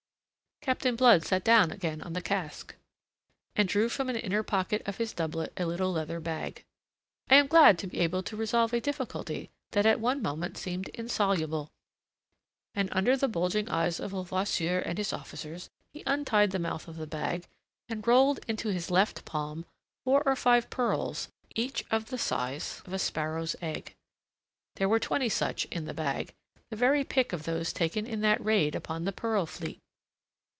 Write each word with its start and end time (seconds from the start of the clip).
Captain 0.63 0.95
Blood 0.95 1.25
sat 1.25 1.43
down 1.43 1.71
again 1.71 2.03
on 2.03 2.13
the 2.13 2.21
cask, 2.21 2.75
and 3.55 3.67
drew 3.67 3.89
from 3.89 4.09
an 4.09 4.15
inner 4.15 4.43
pocket 4.43 4.83
of 4.85 4.97
his 4.97 5.11
doublet 5.11 5.51
a 5.57 5.65
little 5.65 5.91
leather 5.91 6.19
bag. 6.19 6.63
"I 7.31 7.35
am 7.37 7.47
glad 7.47 7.79
to 7.79 7.87
be 7.87 7.97
able 8.01 8.21
to 8.21 8.37
resolve 8.37 8.71
a 8.71 8.79
difficulty 8.79 9.49
that 9.71 9.87
at 9.87 9.99
one 9.99 10.21
moment 10.21 10.59
seemed 10.59 10.89
insoluble." 10.89 11.71
And 12.75 12.89
under 12.91 13.17
the 13.17 13.27
bulging 13.27 13.69
eyes 13.69 13.99
of 13.99 14.13
Levasseur 14.13 14.77
and 14.85 14.99
his 14.99 15.11
officers, 15.11 15.67
he 15.93 16.03
untied 16.05 16.51
the 16.51 16.59
mouth 16.59 16.87
of 16.87 16.97
the 16.97 17.07
bag 17.07 17.47
and 17.89 18.05
rolled 18.05 18.39
into 18.47 18.67
his 18.69 18.91
left 18.91 19.25
palm 19.25 19.65
four 20.05 20.21
or 20.27 20.35
five 20.35 20.69
pearls 20.69 21.27
each 21.55 21.83
of 21.89 22.09
the 22.11 22.19
size 22.19 22.83
of 22.85 22.93
a 22.93 22.99
sparrow's 22.99 23.55
egg. 23.63 23.95
There 24.75 24.87
were 24.87 24.99
twenty 24.99 25.27
such 25.27 25.65
in 25.65 25.85
the 25.85 25.95
bag, 25.95 26.35
the 26.69 26.75
very 26.75 27.03
pick 27.03 27.33
of 27.33 27.45
those 27.45 27.73
taken 27.73 28.05
in 28.05 28.21
that 28.21 28.45
raid 28.45 28.75
upon 28.75 29.05
the 29.05 29.11
pearl 29.11 29.47
fleet. 29.47 29.79